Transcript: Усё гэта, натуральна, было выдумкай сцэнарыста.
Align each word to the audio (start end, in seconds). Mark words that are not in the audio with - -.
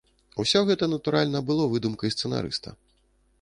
Усё 0.43 0.61
гэта, 0.69 0.87
натуральна, 0.93 1.43
было 1.51 1.67
выдумкай 1.75 2.13
сцэнарыста. 2.15 2.75